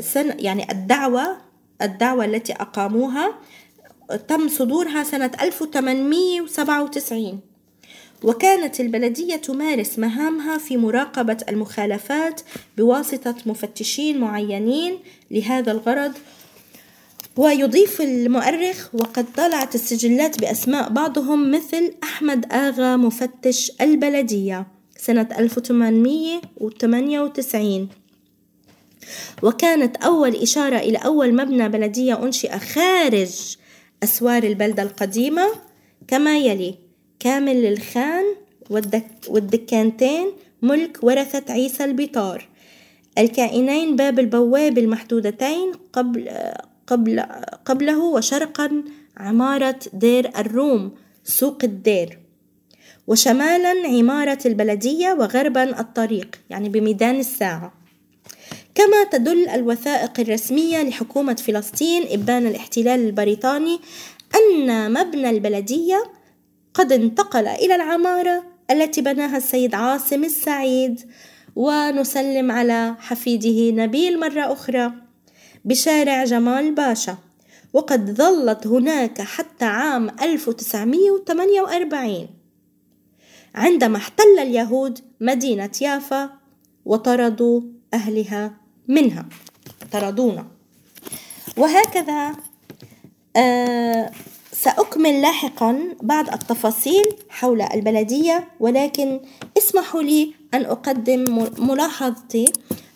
سنة 0.00 0.36
يعني 0.38 0.72
الدعوة 0.72 1.36
الدعوة 1.82 2.24
التي 2.24 2.52
أقاموها 2.52 3.38
تم 4.16 4.48
صدورها 4.48 5.02
سنة 5.02 5.30
1897 5.40 7.40
وكانت 8.24 8.80
البلدية 8.80 9.36
تمارس 9.36 9.98
مهامها 9.98 10.58
في 10.58 10.76
مراقبة 10.76 11.36
المخالفات 11.48 12.40
بواسطة 12.76 13.34
مفتشين 13.46 14.18
معينين 14.20 14.98
لهذا 15.30 15.72
الغرض. 15.72 16.12
ويضيف 17.36 18.00
المؤرخ 18.00 18.94
وقد 18.94 19.26
طلعت 19.36 19.74
السجلات 19.74 20.40
بأسماء 20.40 20.88
بعضهم 20.88 21.50
مثل 21.50 21.92
أحمد 22.02 22.52
آغا 22.52 22.96
مفتش 22.96 23.72
البلدية 23.80 24.66
سنة 24.96 25.28
1898 25.38 27.88
وكانت 29.42 29.96
أول 29.96 30.36
إشارة 30.36 30.76
إلى 30.76 30.98
أول 30.98 31.34
مبنى 31.34 31.68
بلدية 31.68 32.22
أنشئ 32.22 32.58
خارج 32.58 33.56
أسوار 34.02 34.42
البلدة 34.42 34.82
القديمة 34.82 35.46
كما 36.08 36.38
يلي 36.38 36.74
كامل 37.20 37.62
للخان 37.62 38.24
والدك 38.70 39.06
والدكانتين 39.28 40.32
ملك 40.62 40.98
ورثة 41.02 41.52
عيسى 41.52 41.84
البطار 41.84 42.48
الكائنين 43.18 43.96
باب 43.96 44.18
البواب 44.18 44.78
المحدودتين 44.78 45.72
قبل 45.92 46.30
قبل 46.86 47.20
قبله 47.64 47.98
وشرقا 48.04 48.84
عمارة 49.16 49.78
دير 49.92 50.38
الروم 50.38 50.92
سوق 51.24 51.64
الدير. 51.64 52.18
وشمالا 53.06 53.88
عمارة 53.88 54.38
البلدية 54.46 55.12
وغربا 55.12 55.80
الطريق 55.80 56.36
يعني 56.50 56.68
بميدان 56.68 57.18
الساعة. 57.18 57.72
كما 58.78 59.04
تدل 59.04 59.48
الوثائق 59.48 60.20
الرسمية 60.20 60.82
لحكومة 60.82 61.34
فلسطين 61.34 62.02
إبان 62.10 62.46
الاحتلال 62.46 63.06
البريطاني 63.06 63.80
أن 64.34 64.92
مبنى 64.92 65.30
البلدية 65.30 66.04
قد 66.74 66.92
انتقل 66.92 67.46
إلى 67.46 67.74
العمارة 67.74 68.44
التي 68.70 69.00
بناها 69.00 69.36
السيد 69.36 69.74
عاصم 69.74 70.24
السعيد 70.24 71.10
ونسلم 71.56 72.52
على 72.52 72.96
حفيده 72.98 73.84
نبيل 73.84 74.20
مرة 74.20 74.52
أخرى 74.52 74.92
بشارع 75.64 76.24
جمال 76.24 76.74
باشا. 76.74 77.16
وقد 77.72 78.10
ظلت 78.10 78.66
هناك 78.66 79.20
حتى 79.20 79.64
عام 79.64 80.10
1948 80.22 82.28
عندما 83.54 83.96
احتل 83.96 84.38
اليهود 84.38 84.98
مدينة 85.20 85.70
يافا 85.80 86.30
وطردوا 86.84 87.62
أهلها 87.94 88.57
منها 88.88 89.26
طردونا 89.92 90.46
وهكذا 91.56 92.32
آه 93.36 94.10
سأكمل 94.52 95.22
لاحقا 95.22 95.78
بعض 96.02 96.28
التفاصيل 96.32 97.04
حول 97.28 97.62
البلدية 97.62 98.48
ولكن 98.60 99.20
اسمحوا 99.58 100.02
لي 100.02 100.34
أن 100.54 100.64
أقدم 100.64 101.48
ملاحظتي 101.58 102.52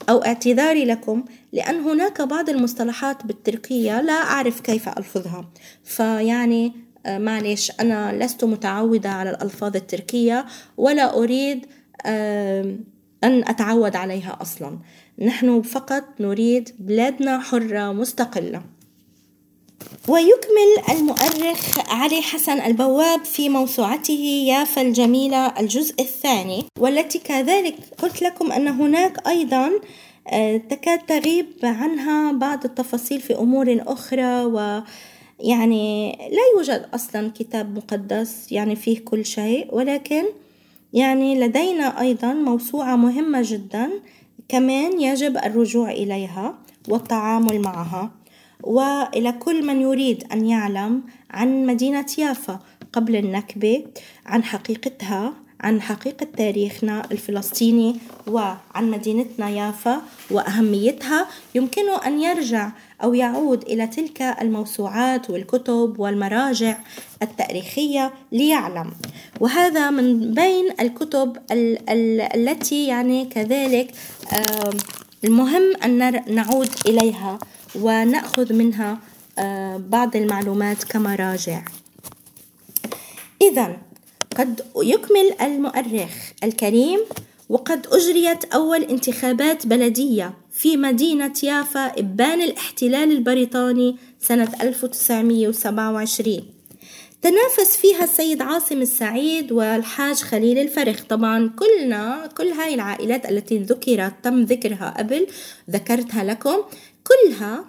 أو 0.09 0.19
اعتذاري 0.19 0.85
لكم 0.85 1.25
لأن 1.53 1.81
هناك 1.81 2.23
بعض 2.23 2.49
المصطلحات 2.51 3.27
بالتركية 3.27 4.01
لا 4.01 4.13
أعرف 4.13 4.61
كيف 4.61 4.89
ألفظها. 4.89 5.49
فيعني 5.85 6.73
آه، 7.07 7.19
معلش 7.19 7.73
أنا 7.81 8.25
لست 8.25 8.45
متعودة 8.45 9.11
على 9.11 9.31
الألفاظ 9.31 9.77
التركية 9.77 10.47
ولا 10.77 11.17
أريد 11.19 11.67
أن 13.25 13.45
أتعود 13.49 13.97
عليها 13.97 14.39
أصلا. 14.41 14.79
نحن 15.19 15.63
فقط 15.63 16.05
نريد 16.21 16.71
بلادنا 16.79 17.39
حرة 17.39 17.93
مستقلة. 17.93 18.63
ويكمل 20.09 20.97
المؤرخ 20.97 21.79
علي 21.91 22.23
حسن 22.23 22.61
البواب 22.61 23.25
في 23.25 23.49
موسوعته 23.49 24.45
يافا 24.49 24.83
الجميلة 24.83 25.61
الجزء 25.61 25.95
الثاني 26.01 26.65
والتي 26.79 27.19
كذلك 27.19 27.75
قلت 27.99 28.23
لكم 28.23 28.53
أن 28.53 28.69
هناك 28.69 29.29
أيضا 29.29 29.71
آه، 30.29 30.57
تكاد 30.57 30.99
تغيب 30.99 31.47
عنها 31.63 32.33
بعض 32.33 32.65
التفاصيل 32.65 33.21
في 33.21 33.35
أمور 33.35 33.83
أخرى 33.87 34.45
و 34.45 34.83
يعني 35.41 36.13
لا 36.13 36.43
يوجد 36.57 36.89
أصلا 36.95 37.33
كتاب 37.35 37.77
مقدس 37.77 38.53
يعني 38.53 38.77
فيه 38.77 38.99
كل 38.99 39.27
شيء 39.27 39.75
ولكن 39.75 40.25
يعني 40.93 41.41
لدينا 41.41 42.01
أيضا 42.01 42.33
موسوعة 42.33 42.97
مهمة 42.97 43.43
جدا 43.45 43.91
كمان 44.53 45.01
يجب 45.01 45.37
الرجوع 45.37 45.91
إليها 45.91 46.59
والتعامل 46.89 47.61
معها 47.61 48.11
وإلى 48.63 49.33
كل 49.33 49.67
من 49.67 49.81
يريد 49.81 50.25
أن 50.33 50.47
يعلم 50.47 51.03
عن 51.31 51.67
مدينة 51.67 52.07
يافا 52.19 52.61
قبل 52.93 53.17
النكبة 53.17 53.85
عن 54.27 54.45
حقيقتها. 54.45 55.33
عن 55.63 55.83
حقيقة 55.83 56.27
تاريخنا 56.37 57.03
الفلسطيني 57.13 57.97
وعن 58.27 58.91
مدينتنا 58.91 59.51
يافا 59.51 60.03
وأهميتها 60.31 61.27
يمكنه 61.55 61.97
أن 62.07 62.21
يرجع 62.23 62.71
أو 63.03 63.15
يعود 63.15 63.63
إلى 63.63 63.87
تلك 63.87 64.23
الموسوعات 64.23 65.31
والكتب 65.31 65.95
والمراجع 65.99 66.77
التاريخية 67.23 68.13
ليعلم. 68.33 68.91
وهذا 69.41 69.91
من 69.91 70.35
بين 70.35 70.69
الكتب 70.81 71.37
ال- 71.53 71.91
ال- 71.91 72.21
التي 72.49 72.87
يعني 72.87 73.25
كذلك 73.25 73.91
المهم 75.25 75.77
أن 75.85 75.99
نعود 76.35 76.69
إليها 76.87 77.39
ونأخذ 77.75 78.53
منها 78.53 78.99
بعض 79.79 80.17
المعلومات 80.17 80.85
كمراجع 80.85 81.63
إذا 83.43 83.77
قد 84.39 84.61
يكمل 84.77 85.35
المؤرخ 85.43 86.11
الكريم 86.45 87.01
وقد 87.49 87.87
أجريت 87.93 88.45
أول 88.45 88.83
انتخابات 88.83 89.67
بلدية 89.67 90.35
في 90.53 90.77
مدينة 90.77 91.33
يافا 91.43 91.87
إبان 91.87 92.43
الاحتلال 92.43 93.13
البريطاني 93.13 93.97
سنة 94.21 94.49
1927 94.63 96.43
تنافس 97.23 97.77
فيها 97.77 98.05
السيد 98.05 98.43
عاصم 98.43 98.83
السعيد 98.83 99.53
والحاج 99.53 100.17
خليل 100.17 100.59
الفرخ. 100.59 101.03
طبعا 101.09 101.51
كلنا 101.59 102.29
كل 102.37 102.49
هاي 102.49 102.75
العائلات 102.75 103.31
التي 103.31 103.59
ذكرت 103.59 104.13
تم 104.23 104.43
ذكرها 104.43 104.95
قبل 104.99 105.27
ذكرتها 105.71 106.25
لكم 106.25 106.57
كلها 107.05 107.65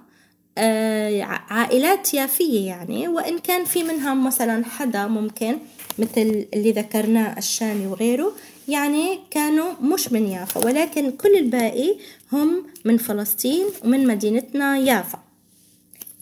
آه، 0.57 1.23
عائلات 1.23 2.13
يافية 2.13 2.67
يعني. 2.67 3.07
وإن 3.07 3.39
كان 3.39 3.65
في 3.65 3.83
منها 3.83 4.13
مثلا 4.13 4.65
حدا 4.65 5.07
ممكن 5.07 5.57
مثل 5.99 6.45
اللي 6.53 6.71
ذكرناه 6.71 7.37
الشامي 7.37 7.87
وغيره 7.87 8.33
يعني 8.67 9.19
كانوا 9.31 9.73
مش 9.81 10.11
من 10.11 10.27
يافا 10.27 10.65
ولكن 10.65 11.11
كل 11.11 11.35
الباقي 11.35 11.95
هم 12.31 12.65
من 12.85 12.97
فلسطين 12.97 13.65
ومن 13.83 14.07
مدينتنا 14.07 14.77
يافا. 14.77 15.19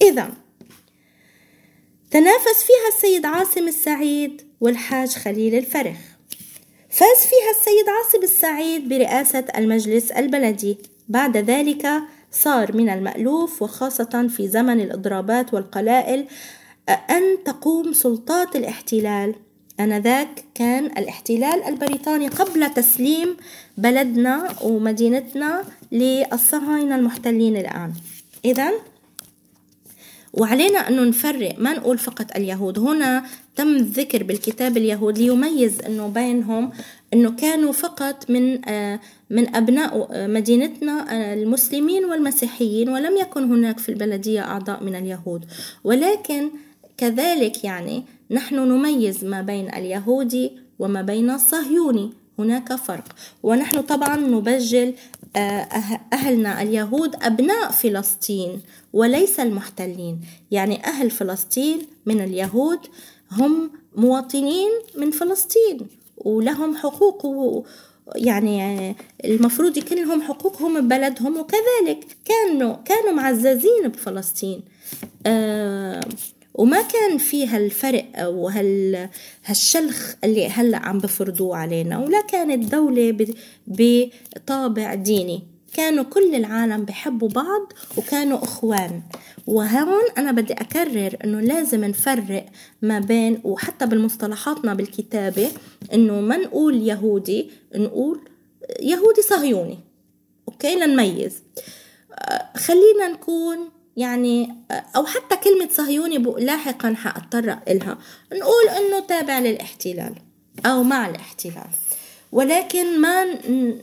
إذا 0.02 0.30
تنافس 2.12 2.64
فيها 2.64 2.96
السيد 2.96 3.26
عاصم 3.26 3.68
السعيد 3.68 4.42
والحاج 4.62 5.10
خليل 5.10 5.56
الفرخ. 5.56 5.98
فاز 6.90 7.18
فيها 7.18 7.52
السيد 7.52 7.90
عاصم 7.90 8.24
السعيد 8.24 8.90
برئاسة 8.90 9.46
المجلس 9.58 10.12
البلدي. 10.12 10.78
بعد 11.10 11.38
ذلك 11.38 11.88
صار 12.32 12.78
من 12.78 12.90
المألوف 12.90 13.62
وخاصة 13.62 14.28
في 14.28 14.48
زمن 14.48 14.82
الإضرابات 14.82 15.54
والقلائل 15.54 16.28
أن 16.90 17.44
تقوم 17.46 17.94
سلطات 17.94 18.56
الاحتلال. 18.56 19.36
آنذاك 19.84 20.44
كان 20.56 20.86
الاحتلال 20.86 21.64
البريطاني 21.64 22.28
قبل 22.28 22.74
تسليم 22.74 23.38
بلدنا 23.78 24.56
ومدينتنا 24.62 25.64
للصهاينة 25.92 26.96
المحتلين 26.96 27.58
الآن. 27.58 27.94
إذا 28.46 28.72
وعلينا 30.34 30.80
أنه 30.80 31.04
نفرق 31.04 31.56
ما 31.58 31.74
نقول 31.74 31.98
فقط 31.98 32.36
اليهود. 32.36 32.80
هنا 32.80 33.26
تم 33.56 33.68
الذكر 33.68 34.24
بالكتاب 34.24 34.78
اليهود 34.78 35.18
ليميز 35.18 35.82
أنه 35.82 36.08
بينهم 36.08 36.72
أنه 37.14 37.32
كانوا 37.32 37.72
فقط 37.72 38.30
من 38.30 38.70
آه، 38.70 39.00
من 39.30 39.56
أبناء 39.56 40.08
آه، 40.12 40.28
مدينتنا 40.28 41.06
آه، 41.12 41.34
المسلمين 41.34 42.06
والمسيحيين 42.06 42.90
ولم 42.90 43.18
يكن 43.18 43.44
هناك 43.44 43.80
في 43.80 43.90
البلدية 43.90 44.42
أعضاء 44.42 44.84
من 44.84 44.96
اليهود. 44.96 45.46
ولكن 45.84 46.50
كذلك 46.98 47.64
يعني 47.64 48.04
نحن 48.32 48.56
نميز 48.56 49.26
ما 49.26 49.42
بين 49.42 49.74
اليهودي 49.74 50.52
وما 50.80 51.02
بين 51.02 51.30
الصهيوني. 51.30 52.14
هناك 52.40 52.76
فرق. 52.76 53.04
ونحن 53.44 53.82
طبعا 53.82 54.18
نبجل 54.18 54.94
أهلنا 56.14 56.62
اليهود 56.62 57.16
أبناء 57.22 57.72
فلسطين 57.72 58.62
وليس 58.94 59.40
المحتلين. 59.40 60.22
يعني 60.52 60.86
أهل 60.86 61.12
فلسطين 61.12 61.82
من 62.06 62.22
اليهود 62.22 62.80
هم 63.32 63.72
مواطنين 63.96 64.70
من 64.98 65.12
فلسطين 65.12 65.88
ولهم 66.18 66.76
حقوق 66.76 67.68
يعني 68.16 68.96
المفروض 69.26 69.78
يكون 69.78 69.98
لهم 69.98 70.22
حقوقهم 70.22 70.82
ببلدهم 70.82 71.38
وكذلك. 71.40 72.18
كانوا 72.26 72.76
كانوا 72.86 73.12
معززين 73.12 73.88
بفلسطين. 73.88 74.62
آه 75.26 76.02
وما 76.54 76.82
كان 76.82 77.18
في 77.18 77.48
هالفرق 77.48 78.06
أو 78.16 78.48
هال 78.48 79.10
هالشلخ 79.46 80.16
اللي 80.24 80.48
هلأ 80.48 80.78
عم 80.78 80.98
بفرضوه 80.98 81.58
علينا 81.58 82.00
ولا 82.00 82.22
كانت 82.22 82.72
دولة 82.72 83.36
بطابع 83.68 84.94
ديني. 84.94 85.44
كانوا 85.74 86.04
كل 86.04 86.36
العالم 86.36 86.86
بحبوا 86.86 87.30
بعض 87.30 87.74
وكانوا 87.98 88.44
إخوان. 88.44 89.02
وهون 89.48 90.04
أنا 90.18 90.32
بدي 90.32 90.54
أكرر 90.54 91.18
إنه 91.24 91.40
لازم 91.40 91.86
نفرق 91.86 92.46
ما 92.82 93.00
بين 93.00 93.42
وحتى 93.44 93.86
بالمصطلحاتنا 93.86 94.74
بالكتابة 94.74 95.48
إنه 95.94 96.22
ما 96.22 96.38
نقول 96.38 96.88
يهودي 96.88 97.52
نقول 97.76 98.20
يهودي 98.82 99.22
صهيوني. 99.22 99.80
أوكي؟ 100.48 100.76
لنميز. 100.76 101.44
خلينا 102.58 103.08
نكون 103.08 103.58
يعني 103.98 104.56
أو 104.72 105.06
حتى 105.06 105.36
كلمة 105.36 105.70
صهيوني 105.72 106.18
لاحقا 106.18 106.94
حأتطرق 106.94 107.60
إلها. 107.70 107.98
نقول 108.34 108.70
إنه 108.78 109.00
تابع 109.00 109.40
للاحتلال 109.40 110.16
أو 110.66 110.84
مع 110.84 111.10
الاحتلال. 111.10 111.70
ولكن 112.32 113.02
ما 113.02 113.24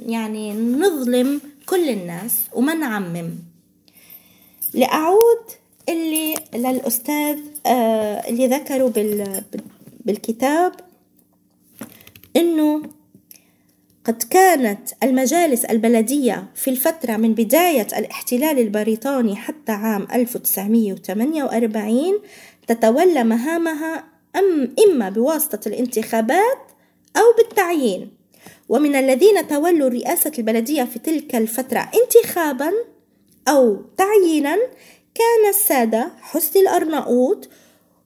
يعني 0.07 0.53
نظلم 0.53 1.41
كل 1.67 1.89
الناس 1.89 2.33
وما 2.53 2.75
نعمم. 2.75 3.31
لأعود 4.75 5.45
اللي 5.89 6.35
للأستاذ 6.55 7.39
آه 7.67 8.29
اللي 8.29 8.47
ذكروا 8.47 8.91
بالكتاب 10.05 10.73
إنه 12.37 12.83
قد 14.09 14.23
كانت 14.23 14.89
المجالس 15.03 15.65
البلدية 15.65 16.45
في 16.55 16.71
الفترة 16.71 17.17
من 17.17 17.35
بداية 17.35 17.87
الاحتلال 17.99 18.59
البريطاني 18.59 19.37
حتى 19.37 19.73
عام 19.73 20.09
1948 20.13 22.21
تتولى 22.67 23.25
مهامها 23.25 24.05
أم 24.37 24.75
إما 24.87 25.09
بواسطة 25.09 25.69
الانتخابات 25.69 26.59
أو 27.17 27.23
بالتعيين. 27.39 28.11
ومن 28.69 28.97
الذين 28.97 29.49
تولوا 29.49 29.89
رئاسة 29.89 30.33
البلدية 30.39 30.85
في 30.85 30.99
تلك 30.99 31.37
الفترة 31.37 31.91
انتخابا 32.05 32.73
أو 33.49 33.83
تعيينا 33.97 34.57
كان 35.15 35.49
السادة 35.49 36.11
حسني 36.21 36.63
الأرناؤوط 36.63 37.49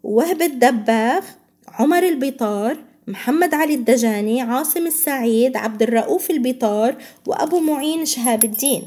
وهب 0.03 0.43
الدباغ 0.43 1.25
عمر 1.69 2.03
البطار 2.03 2.92
محمد 3.07 3.55
علي 3.55 3.75
الدجاني 3.75 4.41
عاصم 4.41 4.87
السعيد 4.87 5.57
عبد 5.57 5.83
الرؤوف 5.83 6.31
البطار 6.31 6.97
وأبو 7.27 7.61
معين 7.61 8.07
شهاب 8.07 8.45
الدين. 8.45 8.83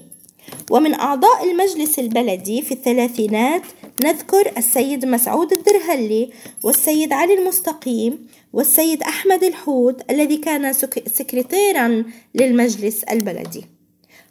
ومن 0.72 0.94
أعضاء 0.94 1.52
المجلس 1.52 2.00
البلدي 2.00 2.62
في 2.62 2.72
الثلاثينات 2.72 3.62
نذكر 4.00 4.52
السيد 4.58 5.06
مسعود 5.06 5.54
الدرهلي 5.54 6.30
والسيد 6.64 7.14
علي 7.14 7.34
المستقيم 7.34 8.28
والسيد 8.54 9.04
أحمد 9.04 9.44
الحوت 9.44 10.12
الذي 10.12 10.38
كان 10.38 10.74
سكرتيرا 11.08 12.04
للمجلس 12.36 13.04
البلدي. 13.04 13.66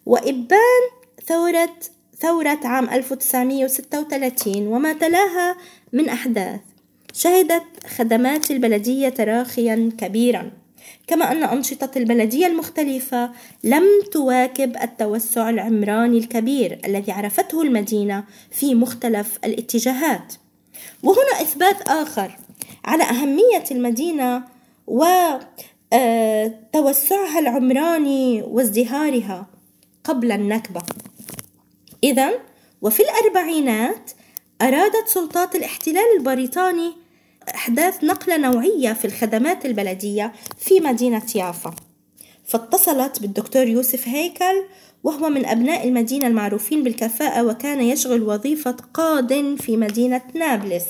وإبان 0.07 0.83
ثورة 1.27 1.77
ثورة 2.20 2.59
عام 2.64 2.88
1936 2.90 4.66
وما 4.66 4.92
تلاها 4.92 5.57
من 5.92 6.09
أحداث. 6.09 6.61
شهدت 7.16 7.87
خدمات 7.96 8.50
البلدية 8.50 9.09
تراخيا 9.09 9.90
كبيرا. 9.98 10.53
كما 11.07 11.33
أن 11.33 11.44
أنشطة 11.44 11.90
البلدية 11.96 12.46
المختلفة 12.46 13.31
لم 13.64 13.85
تواكب 14.12 14.77
التوسع 14.83 15.50
العمراني 15.50 16.18
الكبير 16.18 16.81
الذي 16.85 17.12
عرفته 17.12 17.62
المدينة 17.62 18.24
في 18.50 18.74
مختلف 18.74 19.38
الاتجاهات. 19.44 20.35
وهنا 21.03 21.40
إثبات 21.42 21.83
آخر 21.88 22.38
على 22.85 23.03
أهمية 23.03 23.64
المدينة 23.70 24.44
وتوسعها 24.87 25.38
العمراني 27.38 28.42
وازدهارها 28.42 29.46
قبل 30.05 30.33
النكبة. 30.33 30.83
إذا 32.05 32.31
وفي 32.83 33.03
الأربعينات 33.03 34.11
أرادت 34.62 35.09
سلطات 35.09 35.57
الاحتلال 35.57 36.16
البريطاني 36.18 37.04
إحداث 37.54 38.04
نقلة 38.04 38.37
نوعية 38.37 38.92
في 38.92 39.04
الخدمات 39.04 39.66
البلدية 39.66 40.33
في 40.59 40.80
مدينة 40.80 41.22
يافا. 41.35 41.74
فاتصلت 42.44 43.20
بالدكتور 43.20 43.66
يوسف 43.66 44.09
هيكل 44.09 44.64
وهو 45.04 45.28
من 45.28 45.46
أبناء 45.46 45.88
المدينة 45.88 46.26
المعروفين 46.26 46.83
بالكفاءة 46.83 47.44
وكان 47.44 47.80
يشغل 47.80 48.22
وظيفة 48.22 48.76
قاد 48.94 49.57
في 49.61 49.76
مدينة 49.76 50.22
نابلس. 50.35 50.87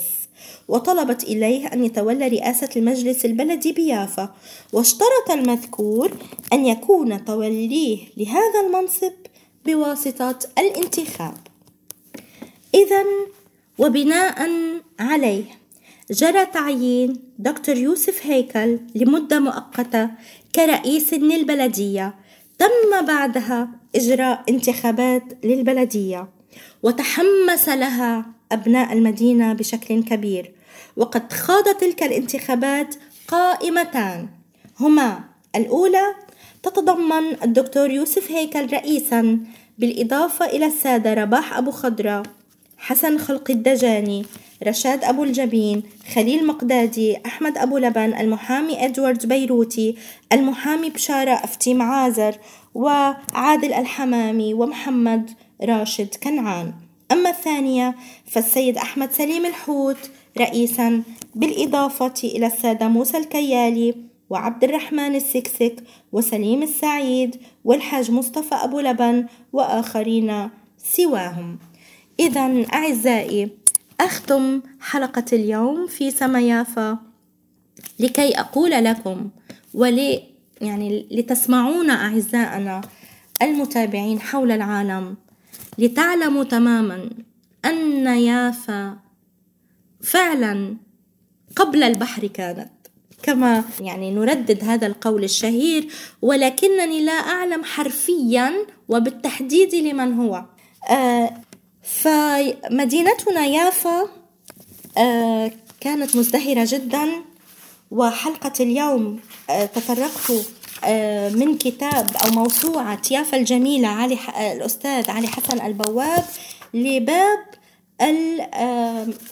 وطلبت 0.67 1.23
إليه 1.23 1.67
أن 1.67 1.83
يتولى 1.83 2.27
رئاسة 2.27 2.69
المجلس 2.75 3.25
البلدي 3.25 3.71
بيافا. 3.71 4.35
واشترط 4.73 5.31
المذكور 5.31 6.11
أن 6.53 6.65
يكون 6.65 7.25
توليه 7.25 7.99
لهذا 8.17 8.59
المنصب 8.67 9.13
بواسطة 9.65 10.39
الانتخاب. 10.57 11.37
إذا 12.73 13.05
وبناء 13.77 14.49
عليه. 14.99 15.43
جرى 16.11 16.45
تعيين 16.45 17.19
دكتور 17.39 17.77
يوسف 17.77 18.25
هيكل 18.25 18.79
لمدة 18.95 19.39
مؤقتة 19.39 20.09
كرئيس 20.55 21.13
للبلدية. 21.13 22.15
تم 22.59 23.05
بعدها 23.07 23.69
إجراء 23.95 24.43
انتخابات 24.49 25.23
للبلدية 25.43 26.27
وتحمس 26.83 27.69
لها 27.69 28.25
أبناء 28.51 28.93
المدينة 28.93 29.53
بشكل 29.53 30.03
كبير. 30.03 30.51
وقد 30.97 31.33
خاض 31.33 31.63
تلك 31.63 32.03
الانتخابات 32.03 32.95
قائمتان. 33.27 34.27
هما 34.79 35.23
الأولى 35.55 36.15
تتضمن 36.63 37.43
الدكتور 37.43 37.91
يوسف 37.91 38.31
هيكل 38.31 38.73
رئيسا 38.73 39.39
بالإضافة 39.77 40.45
إلى 40.45 40.65
السادة 40.65 41.13
رباح 41.13 41.57
أبو 41.57 41.71
خضرة 41.71 42.23
حسن 42.77 43.17
خلق 43.17 43.51
الدجاني 43.51 44.25
رشاد 44.63 45.03
أبو 45.03 45.23
الجبين 45.23 45.83
خليل 46.13 46.47
مقدادي 46.47 47.17
أحمد 47.25 47.57
أبو 47.57 47.77
لبن 47.77 48.13
المحامي 48.13 48.85
إدوارد 48.85 49.25
بيروتي 49.25 49.95
المحامي 50.33 50.89
بشارة 50.89 51.31
أفتي 51.31 51.73
معازر 51.73 52.35
وعادل 52.75 53.73
الحمامي 53.73 54.53
ومحمد 54.53 55.31
راشد 55.61 56.15
كنعان. 56.23 56.73
أما 57.11 57.29
الثانية 57.29 57.95
فالسيد 58.25 58.77
أحمد 58.77 59.11
سليم 59.11 59.45
الحوت 59.45 60.11
رئيسا 60.37 61.03
بالإضافة 61.35 62.13
إلى 62.23 62.45
السادة 62.45 62.87
موسى 62.87 63.17
الكيالي 63.17 63.95
وعبد 64.29 64.63
الرحمن 64.63 65.15
السكسك 65.15 65.75
وسليم 66.11 66.63
السعيد 66.63 67.35
والحاج 67.65 68.11
مصطفى 68.11 68.55
أبو 68.55 68.79
لبن 68.79 69.25
وآخرين 69.53 70.49
سواهم. 70.77 71.59
إذا 72.19 72.65
أعزائي 72.73 73.49
أختم 73.99 74.61
حلقة 74.79 75.25
اليوم 75.33 75.87
في 75.87 76.11
سميافا 76.11 76.97
لكي 77.99 78.39
أقول 78.39 78.71
لكم 78.71 79.29
ولي 79.73 80.23
يعني 80.61 81.07
لتسمعون 81.11 81.89
أعزائنا 81.89 82.81
المتابعين 83.41 84.19
حول 84.19 84.51
العالم 84.51 85.15
لتعلموا 85.77 86.43
تماما 86.43 87.09
أن 87.65 88.07
يافا 88.07 88.97
فعلا 90.01 90.77
قبل 91.55 91.83
البحر 91.83 92.27
كانت. 92.27 92.69
كما 93.23 93.63
يعني 93.81 94.11
نردد 94.11 94.63
هذا 94.63 94.87
القول 94.87 95.23
الشهير 95.23 95.87
ولكنني 96.21 97.05
لا 97.05 97.11
أعلم 97.11 97.63
حرفيا 97.63 98.53
وبالتحديد 98.87 99.75
لمن 99.75 100.13
هو. 100.13 100.45
آه 100.89 101.33
فمدينتنا 101.85 103.45
يافا 103.45 104.07
آه 104.97 105.51
كانت 105.81 106.15
مزدهرة 106.15 106.67
جدا 106.69 107.07
وحلقة 107.91 108.53
اليوم 108.59 109.19
آه 109.49 109.65
تطرقت 109.65 110.31
آه 110.83 111.29
من 111.29 111.57
كتاب 111.57 112.07
أو 112.25 112.29
موسوعة 112.29 113.01
يافا 113.11 113.37
الجميلة 113.37 113.87
علي 113.87 114.17
الأستاذ 114.53 115.11
علي 115.11 115.27
حسن 115.27 115.65
البواب 115.65 116.25
لباب 116.73 117.39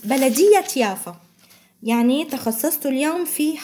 بلدية 0.03 0.65
يافا. 0.75 1.15
يعني 1.83 2.25
تخصصت 2.25 2.85
اليوم 2.85 3.25
في 3.25 3.57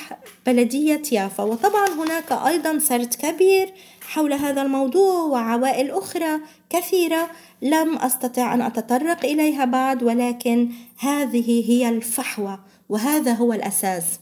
بلدية 0.46 1.02
يافا. 1.12 1.44
وطبعا 1.44 1.88
هناك 1.88 2.32
أيضا 2.32 2.80
سرد 2.80 3.14
كبير 3.14 3.74
حول 4.10 4.34
هذا 4.34 4.62
الموضوع 4.62 5.24
وعوائل 5.24 5.92
أخرى 5.92 6.40
كثيرة 6.70 7.30
لم 7.62 7.98
أستطع 7.98 8.54
أن 8.54 8.62
أتطرق 8.62 9.26
إليها 9.26 9.66
بعد 9.66 10.04
ولكن 10.04 10.72
هذه 11.00 11.72
هي 11.72 11.90
الفحوى 11.90 12.60
وهذا 12.90 13.34
هو 13.34 13.54
الأساس. 13.54 14.20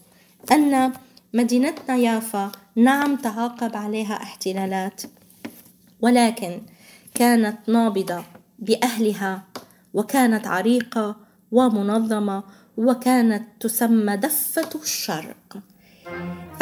أن 0.52 0.92
مدينتنا 1.34 1.96
يافا 1.96 2.52
نعم 2.76 3.16
تعاقب 3.16 3.76
عليها 3.76 4.22
احتلالات 4.22 5.02
ولكن 6.00 6.60
كانت 7.14 7.68
نابضة 7.68 8.22
بأهلها 8.58 9.42
وكانت 9.94 10.46
عريقة 10.46 11.16
ومنظمة 11.52 12.42
وكانت 12.76 13.44
تسمى 13.60 14.16
دفة 14.16 14.80
الشرق. 14.82 15.58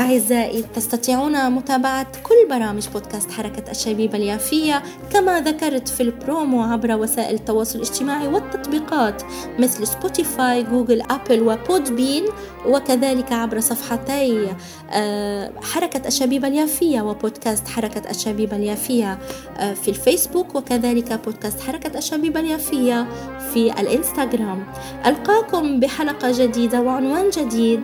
أعزائي 0.00 0.62
تستطيعون 0.74 1.50
متابعة 1.50 2.06
كل 2.22 2.48
برامج 2.50 2.88
بودكاست 2.88 3.30
حركة 3.30 3.70
الشبيبة 3.70 4.18
اليافية 4.18 4.82
كما 5.12 5.40
ذكرت 5.40 5.88
في 5.88 6.02
البرومو 6.02 6.62
عبر 6.62 6.96
وسائل 6.96 7.35
التواصل 7.35 7.78
الاجتماعي 7.78 8.28
والتطبيقات 8.28 9.22
مثل 9.59 9.87
سبوتيفاي 9.87 10.62
جوجل 10.62 11.02
أبل 11.11 11.42
وبودبين 11.42 12.24
وكذلك 12.66 13.32
عبر 13.32 13.61
صفحتي 13.61 14.54
آه، 14.92 15.52
حركة 15.62 16.09
الشبيبة 16.09 16.48
اليافية 16.48 17.02
وبودكاست 17.02 17.68
حركة 17.68 18.11
الشبيبة 18.11 18.56
اليافية 18.56 19.18
آه، 19.59 19.74
في 19.74 19.88
الفيسبوك 19.88 20.54
وكذلك 20.54 21.12
بودكاست 21.12 21.61
حركة 21.61 21.98
الشبيبة 21.98 22.40
اليافية 22.40 23.06
في 23.52 23.80
الإنستغرام. 23.80 24.66
ألقاكم 25.06 25.80
بحلقة 25.80 26.32
جديدة 26.46 26.80
وعنوان 26.80 27.30
جديد 27.30 27.80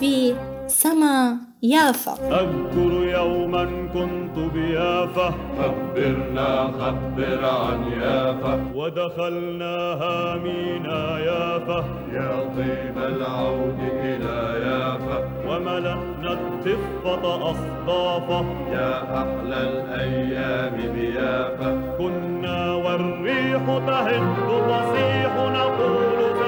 في 0.00 0.34
سما 0.66 1.36
يافا. 1.62 2.12
أذكر 2.12 2.92
يوما 3.18 3.64
كنت 3.94 4.52
بيافا. 4.54 5.34
خبرنا 5.58 6.70
خبر 6.80 7.44
عن 7.44 7.92
يافا. 8.02 8.72
ودخلناها 8.74 10.36
مينا 10.36 11.18
يافا. 11.18 11.84
يا 12.12 12.30
طيب 12.56 12.98
العود 12.98 13.78
إلى 14.04 14.60
يافا. 14.66 15.18
وملأنا 15.48 16.32
التفة 16.32 17.50
أصدافا. 17.50 18.44
يا 18.72 19.02
أحلى 19.02 19.60
الأيام 19.68 20.92
بيافا. 20.94 21.96
كنا 21.98 22.74
والريح 22.74 23.62
تهد 23.86 24.46
تصيح 24.68 25.32
نقول 25.36 26.43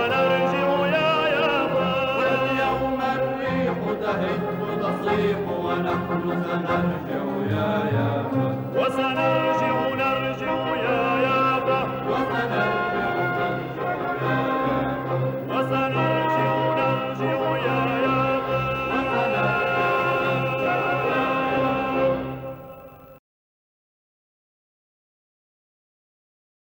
تهب 4.17 4.81
تصيح 4.83 5.39
ونحن 5.65 6.21
سنرجع 6.45 7.25
يا 7.51 7.71
يافا 7.97 8.57
وسنرجع 8.77 9.86